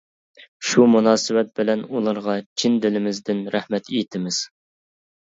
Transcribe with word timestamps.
شۇ 0.67 0.85
مۇناسىۋەت 0.93 1.51
بىلەن 1.59 1.83
ئۇلارغا 1.89 2.37
چىن 2.61 2.77
دىلىمىزدىن 2.85 3.43
رەھمەت 3.57 3.91
ئېيتىمىز. 3.93 4.41